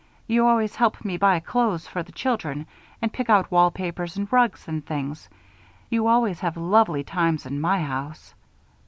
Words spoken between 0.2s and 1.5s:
You always help me buy